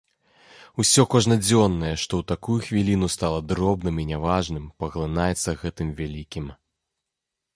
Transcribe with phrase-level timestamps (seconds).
[0.83, 6.45] Усё кожнадзённае, што ў такую хвіліну стала дробным і не важным, паглынаецца гэтым вялікім.